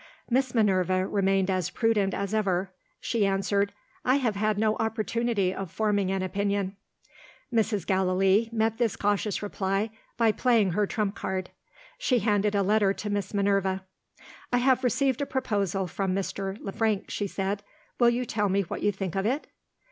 [0.31, 2.71] Miss Minerva remained as prudent as ever.
[2.99, 3.71] She answered,
[4.03, 6.75] "I have had no opportunity of forming an opinion."
[7.53, 7.85] Mrs.
[7.85, 11.51] Gallilee met this cautious reply by playing her trump card.
[11.99, 13.85] She handed a letter to Miss Minerva.
[14.51, 16.57] "I have received a proposal from Mr.
[16.59, 17.61] Le Frank," she said.
[17.99, 19.45] "Will you tell me what you think of it?"